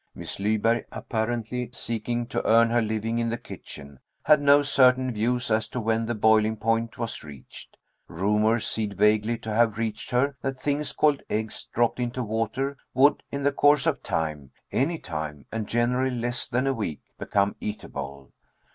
Miss 0.15 0.39
Lyberg, 0.39 0.85
apparently 0.91 1.69
seeking 1.71 2.25
to 2.25 2.43
earn 2.43 2.71
her 2.71 2.81
living 2.81 3.19
in 3.19 3.29
the 3.29 3.37
kitchen, 3.37 3.99
had 4.23 4.41
no 4.41 4.63
certain 4.63 5.11
views 5.11 5.51
as 5.51 5.67
to 5.67 5.79
when 5.79 6.07
the 6.07 6.15
boiling 6.15 6.57
point 6.57 6.97
was 6.97 7.23
reached. 7.23 7.77
Rumors 8.07 8.65
seemed 8.65 8.93
vaguely 8.95 9.37
to 9.37 9.51
have 9.53 9.77
reached 9.77 10.09
her 10.09 10.35
that 10.41 10.59
things 10.59 10.91
called 10.91 11.21
eggs 11.29 11.65
dropped 11.71 11.99
into 11.99 12.23
water 12.23 12.77
would, 12.95 13.21
in 13.31 13.43
the 13.43 13.51
course 13.51 13.85
of 13.85 14.01
time 14.01 14.49
any 14.71 14.97
time, 14.97 15.45
and 15.51 15.67
generally 15.67 16.09
less 16.09 16.47
than 16.47 16.65
a 16.65 16.73
week 16.73 17.01
become 17.19 17.55
eatable. 17.59 18.31